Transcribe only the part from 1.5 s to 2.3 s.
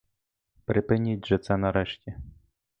нарешті.